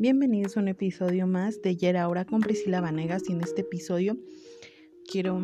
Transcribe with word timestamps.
Bienvenidos 0.00 0.56
a 0.56 0.60
un 0.60 0.68
episodio 0.68 1.26
más 1.26 1.60
de 1.60 1.74
Yera 1.74 2.04
Ahora 2.04 2.24
con 2.24 2.40
Priscila 2.40 2.80
Vanegas 2.80 3.28
y 3.28 3.32
en 3.32 3.40
este 3.40 3.62
episodio 3.62 4.16
quiero 5.10 5.40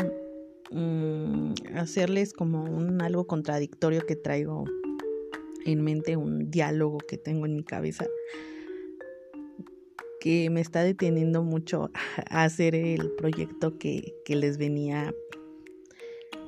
mm, 0.71 1.55
hacerles 1.75 2.33
como 2.33 2.62
un 2.62 3.03
algo 3.03 3.27
contradictorio 3.27 4.07
que 4.07 4.14
traigo 4.14 4.62
en 5.67 5.82
mente, 5.82 6.17
un 6.17 6.53
diálogo 6.53 6.98
que 6.98 7.19
tengo 7.19 7.46
en 7.46 7.57
mi 7.57 7.64
cabeza 7.64 8.07
que 10.21 10.48
me 10.51 10.61
está 10.61 10.84
deteniendo 10.84 11.43
mucho 11.43 11.91
a 12.30 12.45
hacer 12.45 12.77
el 12.77 13.11
proyecto 13.11 13.77
que, 13.77 14.14
les 14.29 14.57
venía 14.57 15.12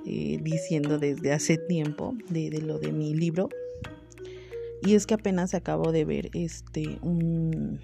eh, 0.07 0.39
diciendo 0.41 1.01
desde 1.01 1.33
hace 1.33 1.59
tiempo 1.59 2.15
de 2.31 2.61
lo 2.61 2.79
de 2.79 2.93
mi 2.93 3.15
libro 3.15 3.49
y 4.83 4.95
es 4.95 5.07
que 5.07 5.15
apenas 5.15 5.55
acabo 5.55 5.93
de 5.93 6.05
ver 6.05 6.31
este 6.35 6.99
un 7.03 7.81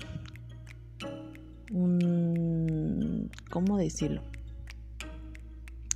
un 1.73 3.30
¿cómo 3.50 3.78
decirlo? 3.78 4.23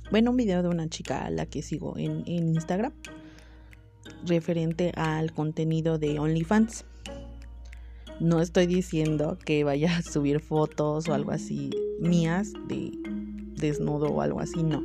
Bueno, 0.09 0.31
un 0.31 0.37
video 0.37 0.63
de 0.63 0.69
una 0.69 0.87
chica 0.87 1.25
a 1.25 1.29
la 1.29 1.45
que 1.45 1.61
sigo 1.61 1.97
en, 1.97 2.23
en 2.25 2.55
Instagram 2.55 2.93
referente 4.25 4.91
al 4.95 5.33
contenido 5.33 5.97
de 5.97 6.19
OnlyFans. 6.19 6.85
No 8.19 8.41
estoy 8.41 8.65
diciendo 8.65 9.37
que 9.45 9.63
vaya 9.63 9.97
a 9.97 10.01
subir 10.01 10.39
fotos 10.39 11.07
o 11.07 11.13
algo 11.13 11.31
así 11.31 11.69
mías 11.99 12.53
de 12.67 12.91
desnudo 13.55 14.07
o 14.07 14.21
algo 14.21 14.39
así, 14.39 14.63
no. 14.63 14.83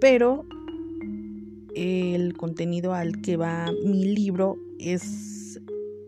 Pero 0.00 0.44
el 1.74 2.36
contenido 2.36 2.94
al 2.94 3.20
que 3.20 3.36
va 3.36 3.70
mi 3.84 4.04
libro 4.04 4.56
es 4.78 5.60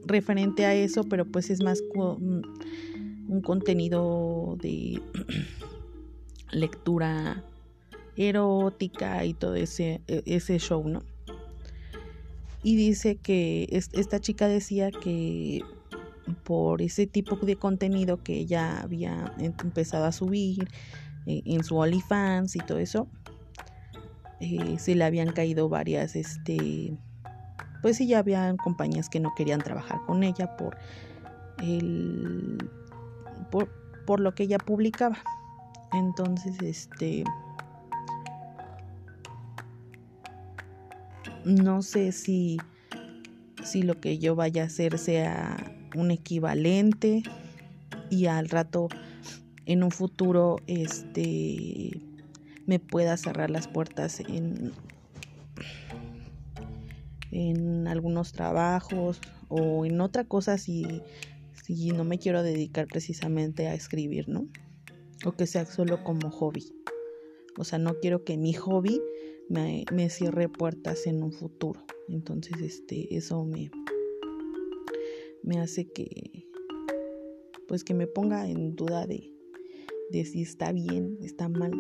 referente 0.05 0.65
a 0.65 0.75
eso, 0.75 1.05
pero 1.05 1.25
pues 1.25 1.51
es 1.51 1.63
más 1.63 1.83
mm, 1.95 2.41
un 3.29 3.41
contenido 3.43 4.57
de 4.61 5.01
lectura 6.53 7.45
erótica 8.17 9.25
y 9.25 9.35
todo 9.35 9.55
ese, 9.55 10.01
e, 10.07 10.23
ese 10.27 10.59
show, 10.59 10.89
¿no? 10.89 11.03
Y 12.63 12.77
dice 12.77 13.17
que 13.17 13.69
esta 13.71 14.19
chica 14.21 14.49
decía 14.49 14.91
que 14.91 15.63
por 16.43 16.83
ese 16.83 17.07
tipo 17.07 17.37
de 17.37 17.57
contenido 17.57 18.23
que 18.23 18.39
ella 18.39 18.81
había 18.81 19.33
empezado 19.39 20.05
a 20.05 20.13
subir 20.13 20.69
eh, 21.27 21.43
en 21.45 21.63
su 21.63 21.77
OnlyFans 21.77 22.57
y 22.57 22.59
todo 22.61 22.79
eso, 22.79 23.07
eh, 24.41 24.79
se 24.79 24.95
le 24.95 25.05
habían 25.05 25.33
caído 25.33 25.69
varias, 25.69 26.17
este, 26.17 26.97
pues 27.83 27.97
sí, 27.97 28.07
ya 28.07 28.19
habían 28.19 28.57
compañías 28.57 29.09
que 29.09 29.21
no 29.21 29.35
querían 29.35 29.61
trabajar 29.61 30.01
con 30.07 30.23
ella 30.23 30.57
por 30.57 30.77
el, 31.63 32.59
por, 33.51 33.71
por 34.07 34.21
lo 34.21 34.35
que 34.35 34.45
ella 34.45 34.59
publicaba. 34.59 35.19
Entonces, 35.93 36.57
este, 36.61 37.25
no 41.45 41.81
sé 41.83 42.13
si, 42.13 42.59
si 43.63 43.83
lo 43.83 44.01
que 44.01 44.19
yo 44.19 44.35
vaya 44.35 44.65
a 44.65 44.67
hacer 44.67 44.99
sea 44.99 45.57
un 45.95 46.11
equivalente 46.11 47.23
y 48.11 48.27
al 48.27 48.49
rato 48.49 48.89
en 49.65 49.83
un 49.83 49.91
futuro 49.91 50.57
este 50.67 52.01
me 52.67 52.79
pueda 52.79 53.17
cerrar 53.17 53.51
las 53.51 53.69
puertas 53.69 54.21
en, 54.21 54.73
en 57.31 57.87
algunos 57.87 58.33
trabajos 58.33 59.21
o 59.49 59.85
en 59.87 60.01
otra 60.01 60.25
cosa 60.25 60.59
si, 60.59 61.03
si 61.53 61.91
no 61.91 62.05
me 62.05 62.19
quiero 62.19 62.43
dedicar 62.43 62.87
precisamente 62.87 63.69
a 63.69 63.75
escribir, 63.75 64.29
¿no? 64.29 64.49
O 65.25 65.33
que 65.33 65.47
sea 65.47 65.65
solo 65.65 66.03
como 66.05 66.31
hobby. 66.31 66.73
O 67.59 67.65
sea, 67.65 67.79
no 67.79 67.99
quiero 68.01 68.25
que 68.25 68.37
mi 68.37 68.53
hobby 68.53 69.01
me, 69.49 69.85
me 69.93 70.11
cierre 70.11 70.49
puertas 70.49 71.07
en 71.07 71.23
un 71.23 71.33
futuro. 71.33 71.85
Entonces, 72.09 72.61
este, 72.61 73.17
eso 73.17 73.45
me, 73.45 73.71
me 75.43 75.59
hace 75.61 75.87
que, 75.87 76.47
pues 77.67 77.83
que 77.83 77.95
me 77.95 78.07
ponga 78.07 78.49
en 78.49 78.77
duda 78.77 79.07
de, 79.07 79.33
de 80.11 80.25
si 80.25 80.43
está 80.43 80.73
bien, 80.73 81.19
está 81.23 81.49
mal 81.49 81.73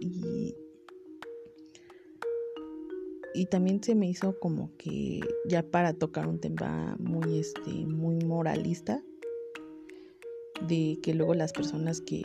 y, 0.00 0.56
y 3.34 3.46
también 3.46 3.82
se 3.82 3.94
me 3.94 4.08
hizo 4.08 4.38
como 4.40 4.74
que 4.76 5.20
ya 5.46 5.62
para 5.62 5.92
tocar 5.92 6.26
un 6.26 6.40
tema 6.40 6.96
muy 6.98 7.38
este 7.38 7.70
muy 7.70 8.16
moralista 8.24 9.02
de 10.66 10.98
que 11.02 11.14
luego 11.14 11.34
las 11.34 11.52
personas 11.52 12.00
que 12.00 12.22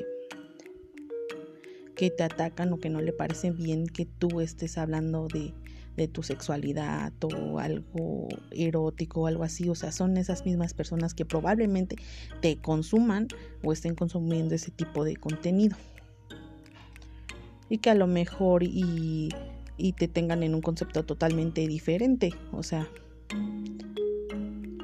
que 1.95 2.09
te 2.09 2.23
atacan 2.23 2.73
o 2.73 2.79
que 2.79 2.89
no 2.89 3.01
le 3.01 3.13
parece 3.13 3.51
bien 3.51 3.87
que 3.87 4.05
tú 4.05 4.41
estés 4.41 4.77
hablando 4.77 5.27
de, 5.33 5.53
de 5.95 6.09
tu 6.09 6.23
sexualidad 6.23 7.13
o 7.23 7.59
algo 7.59 8.27
erótico 8.51 9.21
o 9.21 9.27
algo 9.27 9.43
así. 9.45 9.69
O 9.69 9.75
sea, 9.75 9.93
son 9.93 10.17
esas 10.17 10.45
mismas 10.45 10.73
personas 10.73 11.13
que 11.13 11.23
probablemente 11.23 11.95
te 12.41 12.57
consuman 12.57 13.29
o 13.63 13.71
estén 13.71 13.95
consumiendo 13.95 14.55
ese 14.55 14.71
tipo 14.71 15.05
de 15.05 15.15
contenido 15.15 15.77
que 17.77 17.89
a 17.89 17.95
lo 17.95 18.07
mejor 18.07 18.63
y, 18.63 19.29
te 19.97 20.07
tengan 20.07 20.43
en 20.43 20.55
un 20.55 20.61
concepto 20.61 21.03
totalmente 21.03 21.67
diferente. 21.67 22.33
O 22.51 22.63
sea, 22.63 22.87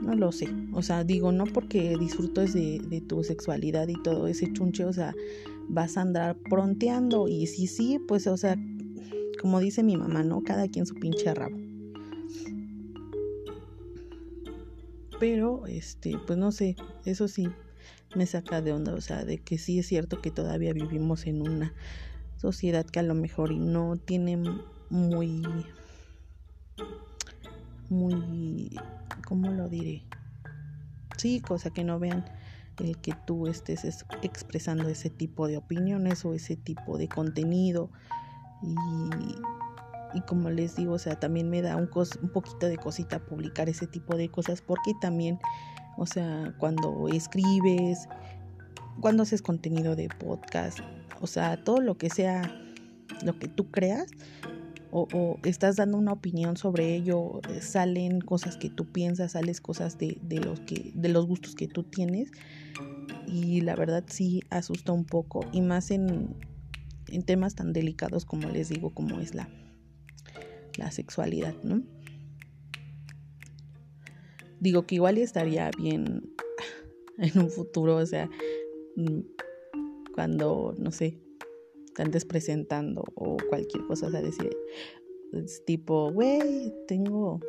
no 0.02 0.16
lo 0.16 0.32
sé. 0.32 0.50
O 0.74 0.82
sea, 0.82 1.04
digo, 1.04 1.32
no 1.32 1.46
porque 1.46 1.98
disfrutas 1.98 2.54
de, 2.54 2.80
de, 2.80 3.02
tu 3.02 3.24
sexualidad 3.24 3.88
y 3.88 4.02
todo 4.02 4.28
ese 4.28 4.52
chunche, 4.52 4.86
o 4.86 4.94
sea, 4.94 5.14
vas 5.70 5.98
a 5.98 6.02
andar 6.02 6.38
pronteando. 6.50 7.28
Y 7.28 7.48
si 7.48 7.68
sí, 7.68 8.00
pues, 8.08 8.28
o 8.28 8.38
sea, 8.38 8.58
como 9.42 9.60
dice 9.60 9.84
mi 9.84 9.98
mamá, 9.98 10.24
¿no? 10.24 10.44
Cada 10.44 10.68
quien 10.68 10.86
su 10.86 10.96
pinche 10.96 11.34
rabo. 11.34 11.58
Pero, 15.20 15.68
este, 15.68 16.18
pues 16.26 16.40
no 16.40 16.52
sé, 16.52 16.76
eso 17.06 17.28
sí 17.28 17.48
me 18.16 18.26
saca 18.26 18.62
de 18.62 18.74
onda, 18.74 18.94
o 18.94 19.02
sea, 19.02 19.24
de 19.24 19.38
que 19.38 19.58
sí 19.58 19.80
es 19.80 19.88
cierto 19.88 20.22
que 20.22 20.32
todavía 20.32 20.74
vivimos 20.74 21.28
en 21.28 21.42
una 21.42 21.74
sociedad 22.42 22.86
que 22.86 23.00
a 23.00 23.04
lo 23.04 23.14
mejor 23.14 23.52
no 23.52 23.98
tiene 23.98 24.36
muy, 24.90 25.46
muy, 27.88 28.80
¿cómo 29.28 29.52
lo 29.52 29.70
diré? 29.70 30.04
Sí, 31.18 31.40
cosa 31.40 31.70
que 31.70 31.84
no 31.84 32.00
vean 32.00 32.26
el 32.80 32.98
que 32.98 33.14
tú 33.28 33.46
estés 33.46 33.86
expresando 34.24 34.90
ese 34.90 35.12
tipo 35.12 35.48
de 35.48 35.58
opiniones 35.58 36.26
o 36.26 36.34
ese 36.34 36.56
tipo 36.56 36.98
de 36.98 37.08
contenido 37.08 37.92
y, 38.64 40.18
y 40.18 40.22
como 40.22 40.50
les 40.50 40.76
digo, 40.76 40.94
o 40.94 41.00
sea, 41.00 41.20
también 41.20 41.48
me 41.48 41.62
da 41.62 41.76
un, 41.76 41.92
un 42.24 42.30
poquito 42.30 42.66
de 42.66 42.78
cosita 42.78 43.20
publicar 43.20 43.70
ese 43.70 43.86
tipo 43.86 44.18
de 44.18 44.30
cosas 44.30 44.64
porque 44.64 44.94
también, 45.00 45.38
o 45.96 46.08
sea, 46.08 46.56
cuando 46.58 47.08
escribes, 47.08 48.10
cuando 49.00 49.22
haces 49.22 49.44
contenido 49.44 49.96
de 49.96 50.10
podcast, 50.10 50.80
o 51.22 51.28
sea, 51.28 51.64
todo 51.64 51.80
lo 51.82 51.98
que 51.98 52.10
sea 52.10 52.58
lo 53.24 53.38
que 53.38 53.48
tú 53.48 53.70
creas 53.72 54.08
o, 54.92 55.40
estás 55.44 55.78
dando 55.78 55.98
una 55.98 56.12
opinión 56.12 56.58
sobre 56.58 56.94
ello, 56.96 57.40
eh, 57.50 57.62
salen 57.62 58.20
cosas 58.20 58.58
que 58.58 58.70
tú 58.70 58.92
piensas, 58.92 59.32
sales 59.32 59.62
cosas 59.62 59.98
de, 59.98 60.18
los 60.44 60.60
que, 60.60 60.92
de 60.94 61.08
los 61.08 61.26
gustos 61.28 61.56
que 61.56 61.68
tú 61.70 61.84
tienes. 61.84 62.32
Y 63.26 63.62
la 63.62 63.76
verdad 63.78 64.04
sí 64.08 64.42
asusta 64.50 64.92
un 64.92 65.06
poco. 65.06 65.46
Y 65.54 65.62
más 65.62 65.92
en, 65.92 66.36
en 67.08 67.24
temas 67.24 67.56
tan 67.56 67.72
delicados 67.72 68.26
como 68.26 68.50
les 68.50 68.68
digo, 68.68 68.94
como 68.94 69.22
es 69.22 69.34
la, 69.34 69.48
la 70.76 70.92
sexualidad, 70.92 71.56
¿no? 71.64 71.84
Digo 74.60 74.86
que 74.86 74.96
igual 74.96 75.18
estaría 75.18 75.72
bien 75.78 76.34
en 77.18 77.40
un 77.40 77.50
futuro, 77.50 77.96
o 77.96 78.06
sea, 78.06 78.30
mm, 78.98 79.22
cuando, 80.14 80.76
no 80.78 80.92
sé, 80.92 81.18
andes 81.98 82.26
presentando 82.26 83.04
o 83.16 83.38
cualquier 83.50 83.86
cosa, 83.86 84.08
o 84.08 84.12
sea, 84.12 84.22
decir, 84.22 84.50
es 85.34 85.64
tipo, 85.66 86.12
güey, 86.12 86.74
tengo, 86.88 87.40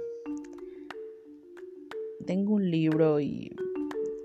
tengo 2.26 2.54
un 2.54 2.70
libro 2.70 3.20
y, 3.20 3.54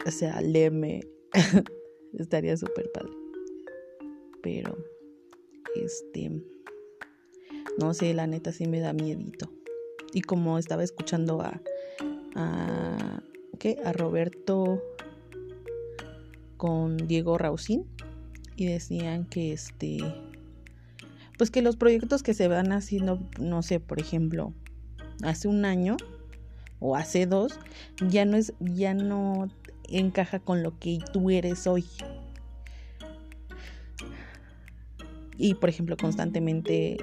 o 0.06 0.12
sea, 0.12 0.42
léeme, 0.42 1.02
estaría 2.14 2.56
súper 2.58 2.92
padre. 2.92 3.14
Pero, 4.42 4.78
este, 5.76 6.32
no 7.80 7.94
sé, 7.94 8.14
la 8.14 8.28
neta 8.28 8.52
sí 8.52 8.68
me 8.68 8.80
da 8.80 8.94
miedito. 8.94 9.50
Y 10.14 10.22
como 10.22 10.58
estaba 10.58 10.84
escuchando 10.84 11.42
a, 11.42 11.62
a, 12.36 13.24
¿qué? 13.60 13.78
A 13.84 13.92
Roberto 13.92 14.82
con 16.56 16.98
Diego 16.98 17.38
Rausín 17.38 17.86
y 18.58 18.66
decían 18.66 19.26
que 19.26 19.54
este 19.54 20.00
pues 21.38 21.52
que 21.52 21.62
los 21.62 21.76
proyectos 21.76 22.24
que 22.24 22.34
se 22.34 22.48
van 22.48 22.72
haciendo, 22.72 23.20
no 23.40 23.62
sé, 23.62 23.80
por 23.80 24.00
ejemplo, 24.00 24.54
hace 25.22 25.48
un 25.48 25.66
año 25.66 25.98
o 26.80 26.96
hace 26.96 27.28
dos, 27.28 27.60
ya 28.10 28.26
no 28.26 28.38
es, 28.38 28.54
ya 28.60 28.96
no 28.96 29.48
encaja 29.88 30.40
con 30.40 30.64
lo 30.64 30.78
que 30.80 31.00
tú 31.14 31.30
eres 31.30 31.68
hoy. 31.68 31.86
Y 35.38 35.54
por 35.54 35.70
ejemplo, 35.70 35.96
constantemente 35.96 36.98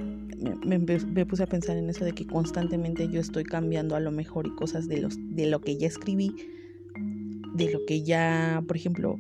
me, 0.65 0.81
puse 1.25 1.45
a 1.45 1.47
pensar 1.47 1.77
en 1.77 1.89
eso 1.89 2.05
de 2.05 2.13
que 2.13 2.27
constantemente 2.27 3.09
yo 3.09 3.21
estoy 3.21 3.45
cambiando 3.45 3.95
a 3.95 4.01
lo 4.01 4.11
mejor 4.11 4.49
y 4.49 4.51
cosas 4.57 4.89
de, 4.89 5.01
los, 5.01 5.15
de 5.17 5.47
lo 5.47 5.61
que 5.61 5.77
ya 5.77 5.87
escribí, 5.87 6.35
de 7.55 7.71
lo 7.71 7.87
que 7.87 8.03
ya, 8.03 8.65
por 8.67 8.77
ejemplo, 8.77 9.17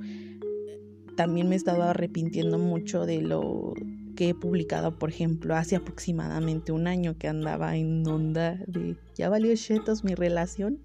también 1.16 1.48
me 1.48 1.54
he 1.54 1.58
estado 1.58 1.82
arrepintiendo 1.82 2.58
mucho 2.58 3.06
de 3.06 3.22
lo 3.22 3.74
que 4.16 4.30
he 4.30 4.34
publicado, 4.34 4.98
por 4.98 5.10
ejemplo, 5.10 5.56
hace 5.56 5.76
aproximadamente 5.76 6.72
un 6.72 6.86
año 6.86 7.18
que 7.18 7.28
andaba 7.28 7.76
en 7.76 8.06
onda 8.06 8.58
de 8.66 8.96
ya 9.14 9.28
valió 9.28 9.54
chetos 9.56 10.04
mi 10.04 10.14
relación. 10.14 10.80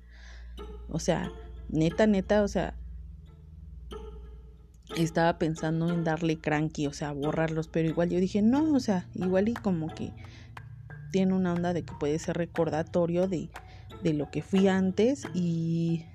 O 0.87 0.99
sea, 0.99 1.31
neta, 1.69 2.07
neta, 2.07 2.43
o 2.43 2.47
sea, 2.47 2.75
estaba 4.95 5.37
pensando 5.37 5.91
en 5.91 6.03
darle 6.03 6.39
cranky, 6.39 6.87
o 6.87 6.93
sea, 6.93 7.11
borrarlos, 7.11 7.67
pero 7.67 7.87
igual 7.87 8.09
yo 8.09 8.19
dije, 8.19 8.41
no, 8.41 8.73
o 8.73 8.79
sea, 8.79 9.07
igual 9.13 9.49
y 9.49 9.53
como 9.53 9.93
que 9.93 10.11
tiene 11.11 11.33
una 11.33 11.53
onda 11.53 11.73
de 11.73 11.83
que 11.83 11.93
puede 11.99 12.17
ser 12.19 12.37
recordatorio 12.37 13.27
de, 13.27 13.49
de 14.03 14.13
lo 14.13 14.29
que 14.31 14.41
fui 14.41 14.67
antes 14.67 15.23
y, 15.33 16.05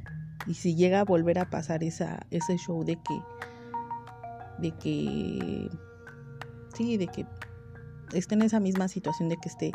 y, 0.47 0.55
si 0.55 0.75
llega 0.75 1.01
a 1.01 1.05
volver 1.05 1.39
a 1.39 1.51
pasar 1.51 1.85
esa, 1.85 2.27
ese 2.31 2.57
show 2.59 2.85
de 2.85 2.97
que, 2.97 3.21
de 4.65 4.71
que, 4.71 5.71
sí, 6.75 6.97
de 6.97 7.07
que 7.07 7.27
esté 8.15 8.35
en 8.35 8.43
esa 8.43 8.61
misma 8.61 8.89
situación 8.89 9.29
de 9.29 9.37
que 9.37 9.51
esté 9.51 9.73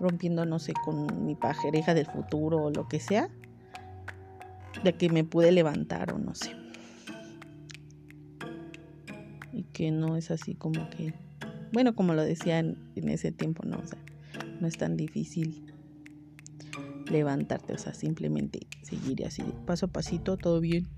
rompiendo, 0.00 0.46
no 0.46 0.58
sé, 0.58 0.72
con 0.72 1.26
mi 1.26 1.34
pajereja 1.34 1.92
del 1.92 2.06
futuro 2.06 2.62
o 2.62 2.70
lo 2.70 2.88
que 2.88 2.98
sea, 2.98 3.28
de 4.82 4.94
que 4.94 5.10
me 5.10 5.22
pude 5.22 5.52
levantar 5.52 6.14
o 6.14 6.18
no 6.18 6.34
sé. 6.34 6.56
Y 9.52 9.64
que 9.64 9.90
no 9.90 10.16
es 10.16 10.30
así 10.30 10.54
como 10.54 10.88
que, 10.88 11.12
bueno, 11.72 11.94
como 11.94 12.14
lo 12.14 12.24
decía 12.24 12.58
en, 12.58 12.78
ese 12.96 13.32
tiempo, 13.32 13.64
no, 13.66 13.76
o 13.76 13.86
sea, 13.86 13.98
no 14.60 14.66
es 14.66 14.78
tan 14.78 14.96
difícil 14.96 15.62
levantarte, 17.10 17.74
o 17.74 17.78
sea, 17.78 17.92
simplemente 17.92 18.60
seguir 18.80 19.26
así, 19.26 19.42
paso 19.66 19.86
a 19.86 19.88
pasito, 19.90 20.38
todo 20.38 20.58
bien. 20.60 20.88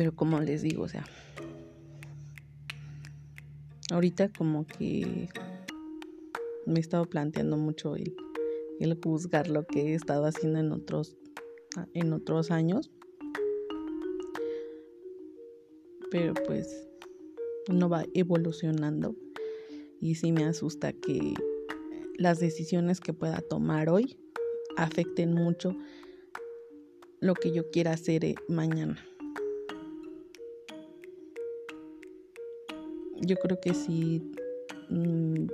Pero 0.00 0.16
como 0.16 0.40
les 0.40 0.62
digo, 0.62 0.84
o 0.84 0.88
sea, 0.88 1.04
ahorita 3.90 4.30
como 4.32 4.66
que 4.66 5.28
me 6.64 6.78
he 6.78 6.80
estado 6.80 7.04
planteando 7.04 7.58
mucho 7.58 7.96
el 7.96 8.16
el 8.78 8.98
juzgar 8.98 9.50
lo 9.50 9.66
que 9.66 9.92
he 9.92 9.94
estado 9.94 10.24
haciendo 10.24 10.58
en 10.58 10.72
otros, 10.72 11.18
en 11.92 12.14
otros 12.14 12.50
años. 12.50 12.90
Pero 16.10 16.32
pues 16.46 16.88
no 17.68 17.90
va 17.90 18.06
evolucionando 18.14 19.14
y 20.00 20.14
sí 20.14 20.32
me 20.32 20.44
asusta 20.44 20.94
que 20.94 21.34
las 22.16 22.40
decisiones 22.40 23.00
que 23.00 23.12
pueda 23.12 23.42
tomar 23.42 23.90
hoy 23.90 24.16
afecten 24.78 25.34
mucho 25.34 25.76
lo 27.20 27.34
que 27.34 27.52
yo 27.52 27.70
quiera 27.70 27.92
hacer 27.92 28.24
eh, 28.24 28.34
mañana. 28.48 29.04
Yo 33.20 33.36
creo 33.36 33.60
que 33.60 33.74
sí 33.74 34.22
mm, 34.88 35.46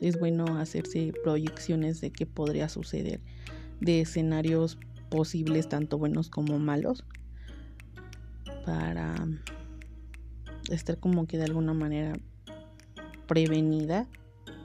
es 0.00 0.18
bueno 0.18 0.58
hacerse 0.58 1.12
proyecciones 1.22 2.00
de 2.00 2.10
qué 2.10 2.26
podría 2.26 2.68
suceder, 2.68 3.20
de 3.80 4.00
escenarios 4.00 4.78
posibles 5.08 5.68
tanto 5.68 5.98
buenos 5.98 6.28
como 6.28 6.58
malos, 6.58 7.04
para 8.64 9.14
estar 10.70 10.98
como 10.98 11.26
que 11.26 11.38
de 11.38 11.44
alguna 11.44 11.72
manera 11.72 12.12
prevenida 13.26 14.06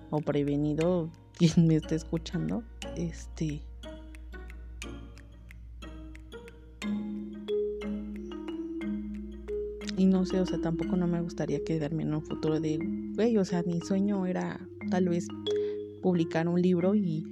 o 0.09 0.19
prevenido 0.21 1.09
quien 1.37 1.67
me 1.67 1.75
esté 1.75 1.95
escuchando, 1.95 2.63
este 2.95 3.61
y 10.03 10.05
no 10.05 10.25
sé, 10.25 10.41
o 10.41 10.45
sea, 10.45 10.59
tampoco 10.59 10.97
no 10.97 11.07
me 11.07 11.21
gustaría 11.21 11.63
quedarme 11.63 12.03
en 12.03 12.13
un 12.13 12.21
futuro 12.21 12.59
de, 12.59 12.77
güey, 13.15 13.37
o 13.37 13.45
sea, 13.45 13.63
mi 13.63 13.79
sueño 13.79 14.25
era 14.25 14.59
tal 14.91 15.07
vez 15.07 15.29
publicar 16.01 16.49
un 16.49 16.61
libro 16.61 16.93
y, 16.93 17.25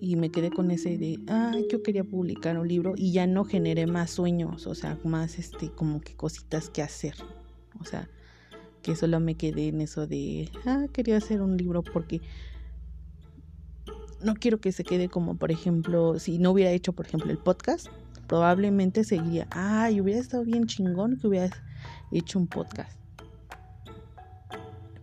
y 0.00 0.16
me 0.16 0.30
quedé 0.30 0.50
con 0.50 0.70
ese 0.70 0.96
de, 0.96 1.18
ah, 1.28 1.54
yo 1.70 1.82
quería 1.82 2.04
publicar 2.04 2.58
un 2.58 2.66
libro 2.66 2.94
y 2.96 3.12
ya 3.12 3.26
no 3.26 3.44
generé 3.44 3.86
más 3.86 4.10
sueños, 4.10 4.66
o 4.66 4.74
sea, 4.74 4.98
más 5.04 5.38
este, 5.38 5.68
como 5.68 6.00
que 6.00 6.16
cositas 6.16 6.70
que 6.70 6.80
hacer, 6.80 7.14
o 7.78 7.84
sea, 7.84 8.08
que 8.80 8.96
solo 8.96 9.20
me 9.20 9.34
quedé 9.34 9.68
en 9.68 9.82
eso 9.82 10.06
de, 10.06 10.50
ah, 10.64 10.86
quería 10.90 11.18
hacer 11.18 11.42
un 11.42 11.58
libro 11.58 11.82
porque 11.82 12.22
no 14.22 14.32
quiero 14.32 14.60
que 14.60 14.72
se 14.72 14.82
quede 14.82 15.10
como, 15.10 15.36
por 15.36 15.52
ejemplo, 15.52 16.18
si 16.18 16.38
no 16.38 16.52
hubiera 16.52 16.70
hecho, 16.70 16.94
por 16.94 17.04
ejemplo, 17.04 17.30
el 17.30 17.38
podcast, 17.38 17.88
probablemente 18.26 19.04
seguiría, 19.04 19.46
ay, 19.50 20.00
hubiera 20.00 20.18
estado 20.18 20.44
bien 20.44 20.66
chingón 20.66 21.18
que 21.18 21.26
hubiera 21.26 21.50
hecho 22.10 22.38
un 22.38 22.46
podcast. 22.46 22.98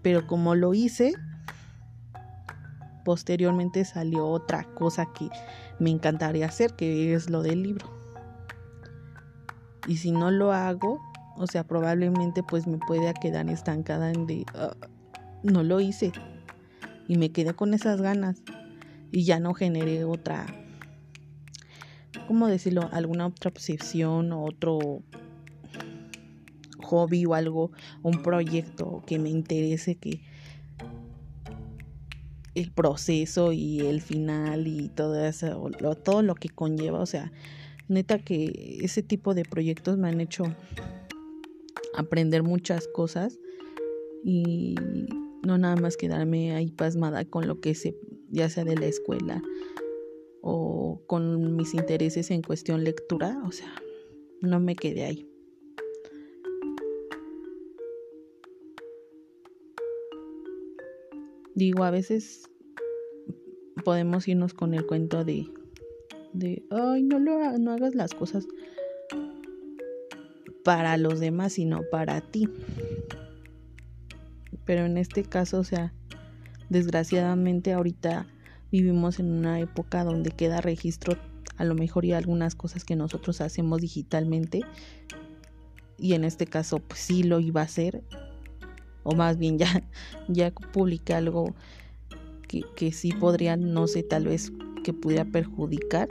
Pero 0.01 0.27
como 0.27 0.55
lo 0.55 0.73
hice, 0.73 1.13
posteriormente 3.03 3.85
salió 3.85 4.27
otra 4.27 4.63
cosa 4.75 5.07
que 5.13 5.29
me 5.79 5.89
encantaría 5.89 6.45
hacer, 6.45 6.75
que 6.75 7.13
es 7.13 7.29
lo 7.29 7.41
del 7.41 7.63
libro. 7.63 7.87
Y 9.87 9.97
si 9.97 10.11
no 10.11 10.31
lo 10.31 10.51
hago, 10.51 10.99
o 11.37 11.47
sea, 11.47 11.63
probablemente 11.63 12.43
pues 12.43 12.67
me 12.67 12.77
pueda 12.77 13.13
quedar 13.13 13.49
estancada 13.49 14.11
en 14.11 14.25
de, 14.25 14.45
ah, 14.55 14.75
no 15.43 15.63
lo 15.63 15.79
hice. 15.79 16.11
Y 17.07 17.17
me 17.17 17.31
quedé 17.31 17.53
con 17.53 17.73
esas 17.73 18.01
ganas. 18.01 18.41
Y 19.11 19.23
ya 19.23 19.39
no 19.39 19.53
generé 19.53 20.03
otra, 20.03 20.45
¿cómo 22.27 22.47
decirlo? 22.47 22.89
Alguna 22.91 23.27
otra 23.27 23.49
obsesión 23.49 24.31
o 24.33 24.43
otro 24.43 25.03
hobby 26.85 27.25
o 27.25 27.33
algo, 27.33 27.71
un 28.03 28.21
proyecto 28.21 29.03
que 29.05 29.19
me 29.19 29.29
interese, 29.29 29.95
que, 29.95 30.21
el 32.55 32.71
proceso 32.71 33.51
y 33.51 33.81
el 33.81 34.01
final 34.01 34.65
y 34.65 34.87
todo 34.87 35.23
eso, 35.23 35.69
todo 36.03 36.21
lo 36.21 36.35
que 36.35 36.49
conlleva, 36.49 36.99
o 37.01 37.05
sea, 37.05 37.31
neta 37.89 38.17
que 38.17 38.79
ese 38.81 39.03
tipo 39.03 39.33
de 39.33 39.43
proyectos 39.43 39.97
me 39.97 40.07
han 40.07 40.21
hecho 40.21 40.45
aprender 41.95 42.43
muchas 42.43 42.87
cosas 42.87 43.37
y 44.23 44.75
no 45.45 45.57
nada 45.57 45.75
más 45.75 45.97
quedarme 45.97 46.55
ahí 46.55 46.71
pasmada 46.71 47.25
con 47.25 47.45
lo 47.45 47.59
que 47.59 47.75
sé, 47.75 47.95
ya 48.29 48.49
sea 48.49 48.63
de 48.63 48.77
la 48.77 48.85
escuela 48.85 49.43
o 50.41 51.01
con 51.07 51.55
mis 51.57 51.73
intereses 51.73 52.31
en 52.31 52.41
cuestión 52.41 52.83
lectura, 52.83 53.41
o 53.45 53.51
sea, 53.51 53.73
no 54.41 54.59
me 54.59 54.75
quedé 54.75 55.03
ahí. 55.03 55.34
Digo, 61.55 61.83
a 61.83 61.91
veces 61.91 62.49
podemos 63.83 64.27
irnos 64.27 64.53
con 64.53 64.73
el 64.73 64.85
cuento 64.85 65.23
de, 65.23 65.47
de 66.33 66.63
ay, 66.69 67.03
no, 67.03 67.19
lo, 67.19 67.57
no 67.57 67.71
hagas 67.71 67.95
las 67.95 68.13
cosas 68.13 68.45
para 70.63 70.97
los 70.97 71.19
demás, 71.19 71.53
sino 71.53 71.81
para 71.89 72.21
ti. 72.21 72.49
Pero 74.65 74.85
en 74.85 74.97
este 74.97 75.23
caso, 75.23 75.59
o 75.59 75.63
sea, 75.63 75.93
desgraciadamente 76.69 77.71
ahorita 77.73 78.27
vivimos 78.71 79.19
en 79.19 79.31
una 79.31 79.59
época 79.59 80.03
donde 80.03 80.31
queda 80.31 80.59
registro 80.61 81.17
a 81.57 81.63
lo 81.63 81.75
mejor 81.75 82.03
y 82.03 82.11
algunas 82.11 82.55
cosas 82.55 82.83
que 82.83 82.95
nosotros 82.95 83.39
hacemos 83.41 83.79
digitalmente 83.79 84.61
y 85.97 86.13
en 86.13 86.23
este 86.25 86.45
caso 86.45 86.79
pues 86.79 86.99
sí 86.99 87.23
lo 87.23 87.39
iba 87.39 87.61
a 87.61 87.65
hacer 87.65 88.03
o 89.05 89.15
más 89.15 89.37
bien 89.37 89.57
ya, 89.57 89.83
ya 90.27 90.51
publiqué 90.51 91.13
algo 91.13 91.55
que, 92.49 92.63
que 92.75 92.91
sí 92.91 93.13
podría, 93.13 93.55
no 93.55 93.87
sé, 93.87 94.03
tal 94.03 94.25
vez 94.25 94.51
que 94.83 94.91
pudiera 94.91 95.23
perjudicar. 95.23 96.09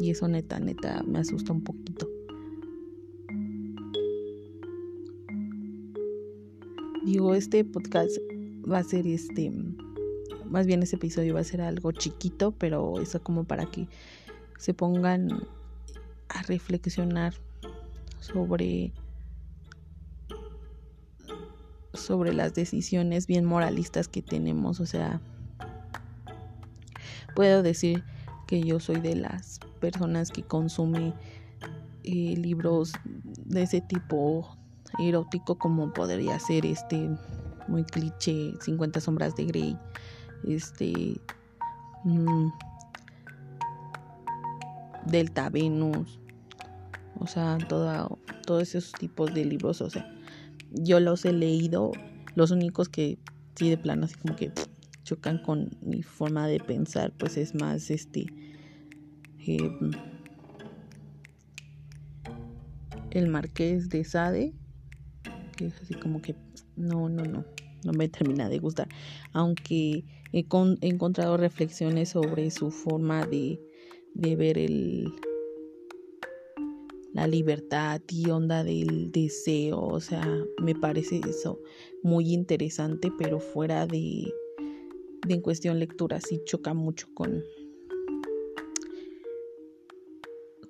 Y 0.00 0.10
eso 0.10 0.28
neta, 0.28 0.60
neta, 0.60 1.02
me 1.06 1.18
asusta 1.18 1.52
un 1.52 1.62
poquito. 1.62 2.08
Digo, 7.04 7.34
este 7.34 7.64
podcast 7.64 8.16
va 8.70 8.78
a 8.78 8.84
ser 8.84 9.06
este, 9.06 9.52
más 10.46 10.66
bien 10.66 10.82
este 10.82 10.96
episodio 10.96 11.34
va 11.34 11.40
a 11.40 11.44
ser 11.44 11.60
algo 11.60 11.92
chiquito, 11.92 12.52
pero 12.52 13.00
eso 13.00 13.22
como 13.22 13.44
para 13.44 13.66
que 13.66 13.88
se 14.58 14.74
pongan 14.74 15.28
a 16.28 16.42
reflexionar 16.42 17.34
sobre 18.20 18.92
sobre 22.04 22.32
las 22.32 22.54
decisiones 22.54 23.26
bien 23.26 23.44
moralistas 23.44 24.08
que 24.08 24.22
tenemos. 24.22 24.80
O 24.80 24.86
sea, 24.86 25.20
puedo 27.34 27.62
decir 27.62 28.04
que 28.46 28.62
yo 28.62 28.80
soy 28.80 29.00
de 29.00 29.16
las 29.16 29.60
personas 29.80 30.30
que 30.30 30.42
consumen 30.42 31.14
eh, 32.04 32.34
libros 32.36 32.92
de 33.44 33.62
ese 33.62 33.80
tipo 33.80 34.56
erótico 34.98 35.56
como 35.56 35.92
podría 35.92 36.38
ser 36.38 36.66
este 36.66 37.10
muy 37.66 37.84
cliché 37.84 38.52
50 38.60 39.00
sombras 39.00 39.34
de 39.36 39.46
Grey 39.46 39.78
este 40.46 41.20
mm, 42.04 42.48
Delta 45.06 45.48
Venus 45.48 46.20
o 47.18 47.26
sea 47.26 47.58
todo, 47.68 48.18
todos 48.46 48.74
esos 48.74 48.92
tipos 48.92 49.32
de 49.32 49.46
libros 49.46 49.80
o 49.80 49.90
sea 49.90 50.06
yo 50.74 51.00
los 51.00 51.24
he 51.24 51.32
leído 51.32 51.92
los 52.34 52.50
únicos 52.50 52.88
que 52.88 53.18
sí 53.54 53.70
de 53.70 53.78
plano 53.78 54.04
así 54.04 54.14
como 54.16 54.36
que 54.36 54.52
chocan 55.04 55.38
con 55.38 55.70
mi 55.80 56.02
forma 56.02 56.46
de 56.46 56.60
pensar 56.60 57.12
pues 57.16 57.36
es 57.36 57.54
más 57.54 57.90
este 57.90 58.26
eh, 59.46 59.70
el 63.10 63.28
marqués 63.28 63.88
de 63.88 64.04
Sade 64.04 64.54
que 65.56 65.66
es 65.66 65.80
así 65.80 65.94
como 65.94 66.20
que 66.20 66.34
no, 66.76 67.08
no, 67.08 67.24
no, 67.24 67.44
no 67.84 67.92
me 67.92 68.08
termina 68.08 68.48
de 68.48 68.58
gustar. 68.58 68.88
Aunque 69.32 70.04
he, 70.32 70.46
encontrado 70.80 71.36
reflexiones 71.36 72.10
sobre 72.10 72.50
su 72.50 72.70
forma 72.70 73.26
de, 73.26 73.60
de 74.14 74.36
ver 74.36 74.58
el 74.58 75.12
la 77.14 77.28
libertad 77.28 78.02
y 78.10 78.28
onda 78.28 78.64
del 78.64 79.12
deseo, 79.12 79.80
o 79.80 80.00
sea, 80.00 80.26
me 80.60 80.74
parece 80.74 81.20
eso 81.26 81.60
muy 82.02 82.34
interesante, 82.34 83.12
pero 83.16 83.38
fuera 83.38 83.86
de, 83.86 84.34
de 85.26 85.34
en 85.34 85.40
cuestión 85.40 85.78
lectura 85.78 86.20
sí 86.20 86.42
choca 86.44 86.74
mucho 86.74 87.06
con, 87.14 87.44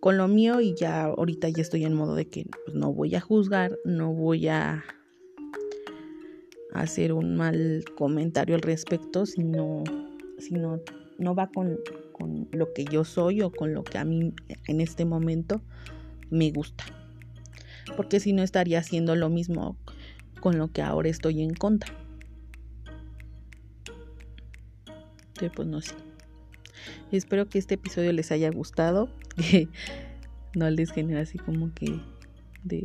con 0.01 0.19
lo 0.19 0.29
mío 0.29 0.61
y 0.61 0.75
ya 0.75 1.05
ahorita 1.05 1.49
ya 1.49 1.63
estoy 1.63 1.85
en 1.85 1.95
modo 1.95 2.15
de 2.15 2.27
que 2.27 2.45
pues, 2.67 2.77
no 2.77 2.93
voy 2.93 3.15
a 3.15 3.21
juzgar, 3.23 3.79
no 3.87 4.13
voy 4.13 4.49
a 4.49 4.85
hacer 6.75 7.15
un 7.15 7.37
mal 7.37 7.85
comentario 7.97 8.55
al 8.55 8.61
respecto, 8.61 9.25
sino, 9.25 9.83
sino 10.37 10.79
no 11.17 11.35
va 11.35 11.51
con, 11.51 11.79
con 12.13 12.49
lo 12.53 12.71
que 12.75 12.85
yo 12.85 13.03
soy 13.03 13.41
o 13.41 13.51
con 13.51 13.73
lo 13.73 13.83
que 13.83 13.97
a 13.97 14.05
mí 14.05 14.35
en 14.67 14.83
este 14.83 15.07
momento 15.07 15.63
me 16.31 16.51
gusta. 16.51 16.85
Porque 17.97 18.21
si 18.21 18.33
no 18.33 18.43
estaría 18.43 18.79
haciendo 18.79 19.15
lo 19.17 19.29
mismo 19.29 19.77
con 20.41 20.59
lo 20.59 20.69
que 20.73 20.83
ahora 20.83 21.09
estoy 21.09 21.43
en 21.43 21.55
contra. 21.55 21.93
Entonces, 25.29 25.53
pues 25.55 25.69
no 25.69 25.81
sé. 25.81 25.95
Espero 27.11 27.49
que 27.49 27.59
este 27.59 27.75
episodio 27.75 28.13
les 28.13 28.31
haya 28.33 28.51
gustado. 28.51 29.09
Que 29.37 29.69
no 30.55 30.71
les 30.71 30.93
genere 30.93 31.19
así 31.19 31.39
como 31.39 31.75
que 31.75 31.99
de, 32.63 32.85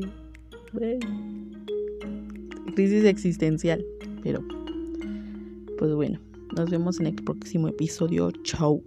crisis 2.73 3.03
existencial. 3.03 3.85
Pero, 4.23 4.43
pues 5.77 5.93
bueno, 5.93 6.19
nos 6.55 6.71
vemos 6.71 6.99
en 6.99 7.07
el 7.07 7.15
próximo 7.15 7.67
episodio. 7.67 8.31
Chao. 8.43 8.81